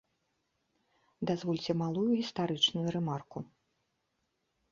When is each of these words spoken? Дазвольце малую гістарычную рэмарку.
Дазвольце 1.31 1.71
малую 1.83 2.07
гістарычную 2.21 2.87
рэмарку. 2.97 3.37